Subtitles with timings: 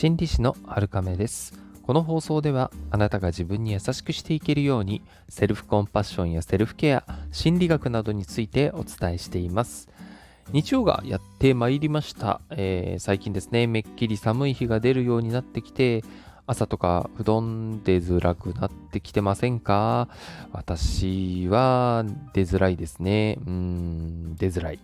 [0.00, 9.90] 心理師の春亀ですこの放送ではあなたが自分に優しくしていけるようにセルフコンパッションやセルフケア心理学などについてお伝えしています
[10.52, 16.02] 日曜がやってまいりました、えー、最近ですねめっきり寒い日が出るようになってきて
[16.46, 20.08] 朝とか布団出づらくなってきてませんか？
[20.50, 23.36] 私は出づらいですね。
[23.46, 24.80] うん、出づらい。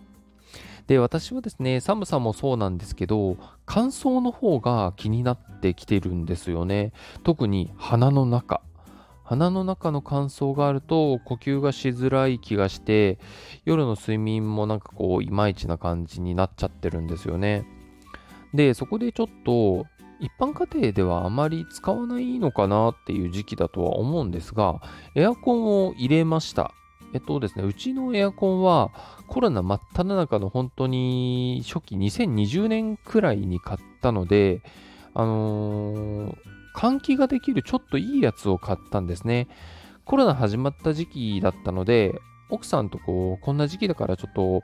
[0.87, 6.93] で、私はですね、寒さもそうなんですけど、乾燥の方が気になってきてるんですよね。
[7.23, 8.61] 特に鼻の中。
[9.25, 13.19] 鼻の中の乾燥があると呼吸がしづらい気がして
[13.65, 17.67] 夜の睡眠もなんかこういまいちな感じになっちゃってるんですよね。
[18.53, 19.85] でそこでちょっと
[20.21, 24.81] 一般家庭ではあまり使わないのかなっていう時期だとは思うんですが、
[25.13, 26.71] エアコンを入れました。
[27.13, 28.91] えっとですね、うちのエアコンは
[29.27, 34.61] コロナ真っ只中の本当に初期2020年くらいに買ったので、
[35.13, 36.35] あのー、
[36.75, 39.47] 換気ができるちょっといいやつを買ったんですね。
[40.05, 44.63] コロナ始まった時期だったので、奥さんとこう、こんな時期だからちょっと、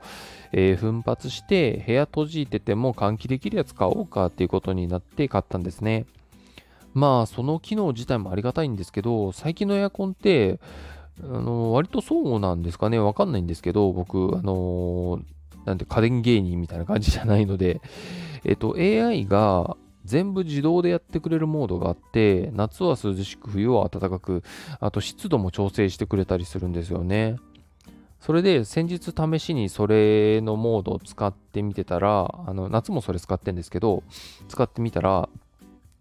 [0.52, 6.06] えー、奮発して部屋閉じてても換気できるやつ買おうかっていうことになって買ったんですね。
[6.94, 10.60] まあ、その機能自体もありがたいんですけど、最近のエアコンって、
[11.22, 15.20] あの割とそうなんですかね、わかんないんですけど、僕、あの
[15.64, 17.80] なんて家電芸人みたいな感じじゃないので、
[18.44, 24.42] えっと、AI が全部自動でやってくれるモードがあって、夏は涼しく、冬は暖かく、
[24.80, 27.36] あと湿度も調整してくれたりするんですよね。
[28.20, 34.02] それで先日試しにそれのモードを使ってみてたら、あの夏もそれ使ってんですけど、
[34.48, 35.28] 使ってみたら、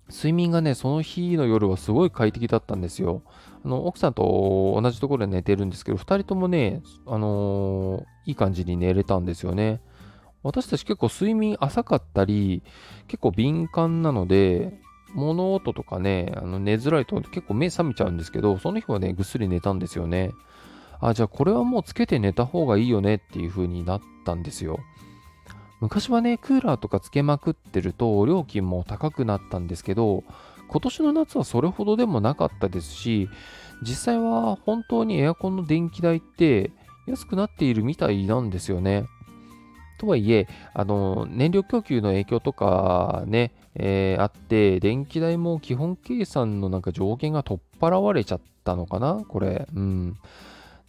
[0.09, 3.23] 睡眠がね、その日の夜はすごい快適だったんですよ。
[3.63, 9.81] あの奥さんと同じところで寝てるんですけど、2人ともね、あのー、いい感じに寝れたんですよね。
[10.43, 12.63] 私たち結構睡眠浅かったり、
[13.07, 14.79] 結構敏感なので、
[15.15, 20.31] 物音とかね、あの寝づらいと結構目覚めちゃうんですけど、その日はね、ぐっすり寝たんですよね。
[20.99, 24.79] あ、じゃあこれはもうつけて寝た方がいいよねっていう風になったんですよ。
[25.79, 30.23] 昔はね、クーラーとかつけまくってると料金も高くなったんですけど、
[30.73, 33.29] 今年の夏はそれほどでもなかったですし、
[33.83, 36.71] 実際は本当にエアコンの電気代って
[37.05, 39.05] 安くなっているみたいなんですよね。
[39.99, 49.67] とはいえ、あの、燃料供給の影響とかね、えー、あって、電気代も基本計算のなんか上限が取っ払われちゃったのかなこれ。
[49.75, 50.17] うん。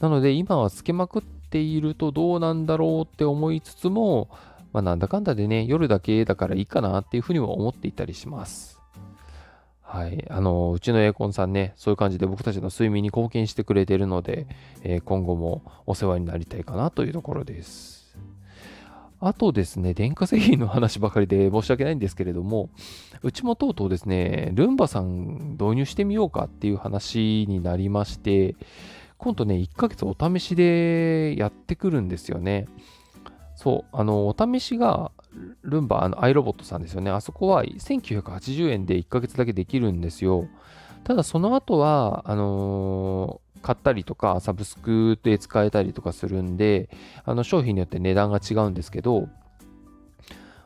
[0.00, 4.30] なので今はつけまくっているとどうなんだろうって思いつつも、
[4.72, 8.83] まあ、なんだかんだでね、夜だけだからいいかなっていうふうには思っていたりします。
[9.86, 10.26] はい。
[10.30, 14.46] あの、うちのエアコンさんね、そういう感じで僕たちの睡眠に貢献してくれてるので、
[14.82, 18.16] えー、今後もお世話になりたいかなというところです。
[19.20, 22.70] あとですね、電化製品の話ばかりで申し訳ないんですけれども、
[23.22, 28.56] うちもとうとうですね、ルンバさん導入してみようかっていう話になりまして、
[29.16, 32.66] 今度ね、1ヶ月お試しでやってくるんですよね。
[33.54, 35.12] そう、あの、お試しが、
[35.62, 37.10] ルンバ、あの、アイロボットさんですよね。
[37.10, 40.48] あそこは1980円で1ヶ月だけできるんですよ。
[41.04, 46.88] ただその後は、あのー、買ったりとか、サブスクで使えたりとかするんで、
[47.24, 49.28] あの商品によって値段が違うんですけど、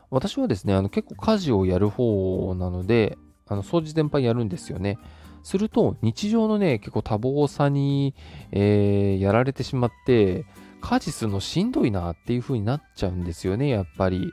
[0.09, 4.97] 私はですね、あの結構家事をやる方なので、あの掃除全般やるんですよね。
[5.43, 8.13] すると、日常のね、結構多忙さに、
[8.51, 10.45] えー、やられてしまって、
[10.81, 14.31] 家事するのしんどいなっていう風になっちゃうんですよね、やっぱり。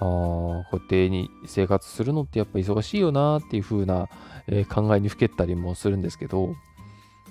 [0.00, 4.08] こうやってに生活するのってやっぱ忙しいよなっていう風な、
[4.46, 6.54] えー、考えにふけったりもするんですけど、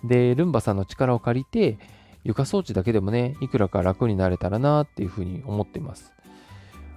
[0.04, 1.78] で、ルンバさんの力を借りて、
[2.24, 6.14] 床掃除だけでもね、いくらか楽になれたらなっていう風に思っています。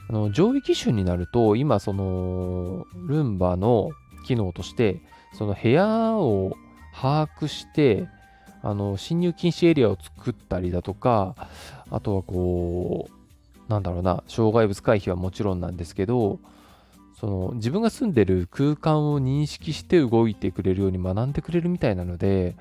[0.08, 3.90] あの上位機種になると、今、その、ルンバの
[4.26, 5.00] 機能として、
[5.34, 6.56] その部屋を
[6.92, 8.08] 把握して、
[8.62, 11.34] あの侵入禁止エリアを作ったりだとか、
[11.90, 13.19] あとはこう、
[13.70, 16.40] なんだろうな、障害物回避はもちろんなんですけど、
[17.18, 22.56] その自分が住んでる空間を認識して動いてくれるように学んでくれるみたいなので、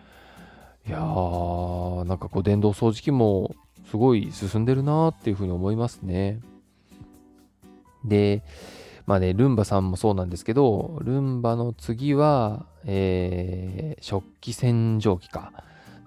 [0.88, 3.56] いやー、なんかこう電動掃除機も
[3.90, 6.42] すごい進んでるなーっていうふうに思いますね。
[8.06, 8.44] で、
[9.08, 15.54] まあね、ルンバさんもそうなんですけど、ルンバの次は、えー、食器洗浄機か。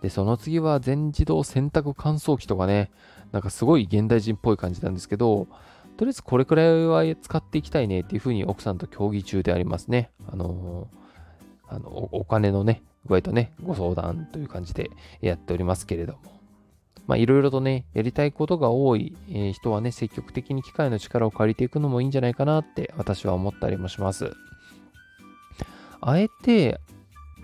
[0.00, 2.92] で、その次は全自動洗濯乾燥機とかね、
[3.32, 5.46] なんかすごい現代人っぽい感じなんですけど、
[5.96, 10.10] とりあえずこれくらいは使っていきたいねっていうふうに奥さんと協議中でありますね。
[10.30, 14.90] あのー、あのお金のね、具合とね、ご相談という感じで
[15.20, 16.18] やっておりますけれども。
[17.06, 19.16] まあいろいろとね、やりたいことが多い、
[19.52, 24.32] 人はね、積極的に機械の力を借りていくのもいいんじゃないかなって私は思ったりもします。
[26.00, 26.80] あえて、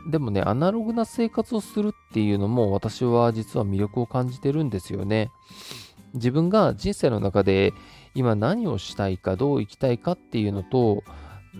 [0.06, 5.30] でもね、アナログな生活をするっていうのも私は実は魅力を感じてるんですよね。
[6.14, 7.74] 自分が人生の中で
[8.14, 11.02] 今何をしたいか、どう生きたいかっていうのと、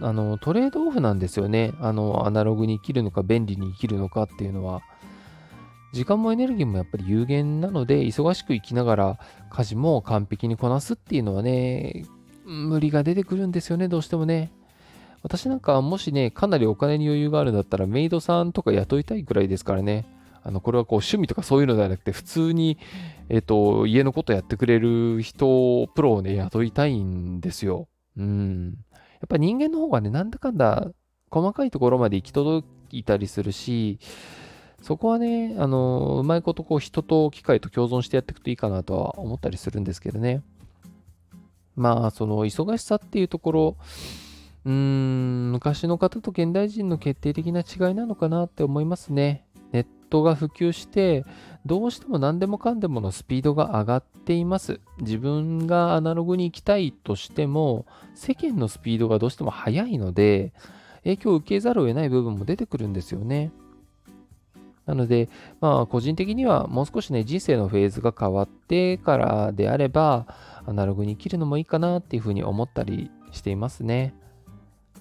[0.00, 1.72] あのトレードオフなんですよね。
[1.80, 4.82] あのアナログに生きるのか便利に生きるのかっていうのは。
[5.92, 9.18] 時間もエネルギーもやっぱり有限なので、忙しく生きながら
[9.50, 12.04] 家事も完璧にこなすっていうのはね、
[12.44, 14.52] 無理が出てくるんですよね、どうしてもね。
[15.22, 20.06] 私なんかもしね、かなりお金に余裕があるんだったらメイドさんとか雇いたいくらいですからね。
[20.42, 22.78] あの、これはこう趣味とかそういうのではなくて、普通に、
[23.28, 27.88] えっ、と、家のことやってくれる人、プロをね、雇いたいんですよ。
[28.16, 28.76] うん。
[28.92, 30.88] やっぱ人間の方がね、なんだかんだ
[31.30, 33.98] 細かいところまで行き届いたりするし、
[34.80, 40.42] そこはね、あの、うまいことこう人と機械と共存してやっていくといいかなとは思ったりするんですけどね。
[41.74, 43.76] まあ、その忙しさっていうところ、
[44.68, 49.46] うーん、昔の方と現代人の決定的な違いなのかなって思いますね。
[49.72, 51.24] ネットが普及して、
[51.64, 54.80] どうしても何でもかんでものスピードが上がっています。
[55.00, 60.52] 自分がアナログに行きたいとしても、世間のスピードがどうしても速いので、
[61.02, 63.50] 影響を受けざるを得ない部分も出てくるんですよね。
[64.84, 65.30] なので、
[65.62, 70.26] まあ、個人的にはもう少しね、人生のフェーズが変わってからであれば、
[70.66, 74.12] アナログに生きるのもいいかなっていうふうに思ったりしていますね。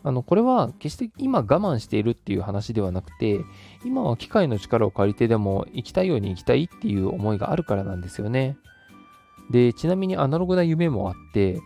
[0.07, 3.41] あの、これは決して今我慢しているっていう話ではなくて、
[3.83, 8.57] 今は機械の力を借りてでも生きたいように生きたいっていう思いがあるからなんですよね。
[9.51, 11.59] で、ちなみにアナログな夢もあって、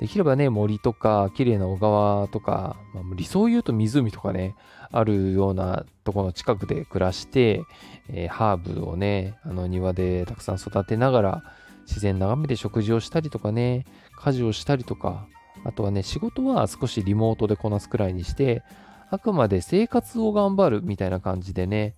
[0.00, 4.56] できればね、森とか、綺麗な小川とか、まあ、理想を言うと湖とかね、
[4.90, 7.62] あるようなとこの近くで暮らして、
[8.08, 11.42] えー、ハーブをね、あの庭でたくさん育てながら、
[11.86, 13.86] 自然眺めて食事をしたりとかね、
[14.18, 15.28] 家事をしたりとか、
[15.64, 18.62] あとはね、仕事は少しリモートでこなすくらいにして、
[19.10, 21.94] あくまで生活を頑張るみたいな感じでね、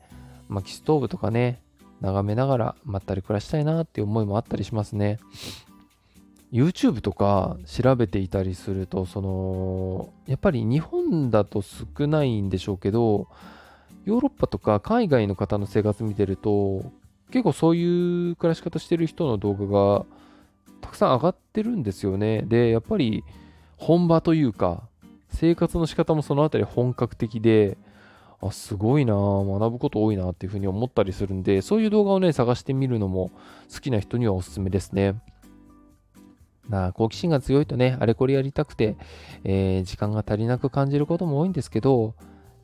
[0.48, 1.62] 薪ストーブとかね、
[2.00, 5.18] 眺めながらまったり暮らしたいなっていう思いもあったりしますね。
[6.52, 13.28] YouTube とか調べていたりすると、その、やっぱり日本だと少ないんでしょうけど、
[14.04, 16.90] ヨーロッパとか海外の方の生活見てると、
[17.30, 20.06] 結構そういう暮らし方してる人の動画が
[20.80, 22.42] たくさん上がってるんですよね。
[22.42, 23.24] で、やっぱり
[23.78, 24.82] 本場というか、
[25.30, 27.78] 生活の仕方もそのあたり本格的で、
[28.40, 33.30] あ、すごいな学ぶこと多いなっていうふうに思ったりするんで、そういう動画をね、探してみるのも
[33.72, 35.14] 好きな人にはおすすめですね。
[36.68, 38.96] な好奇心が強いとね、あれこれやりたくて、
[39.44, 42.14] えー、時間が足りなく感じることも多いんですけど、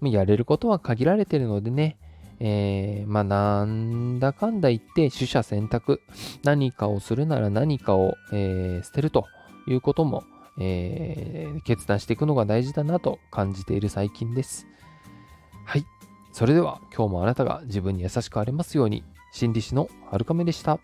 [0.03, 1.97] やれることは限られてるのでね、
[2.41, 6.03] えー、まあ、なんだかんだ言って、取捨選択、
[6.43, 9.27] 何かをするなら何かを、えー、捨てると
[9.67, 10.25] いうことも、
[10.59, 14.67] えー、決断していくのが大事だなと感じている最近です。
[15.65, 15.87] はい。
[16.33, 20.79] それでは今日もあなたが自分に優しくありますように、心理師のはるかめでした。